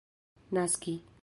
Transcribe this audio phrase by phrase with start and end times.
[0.53, 0.95] naski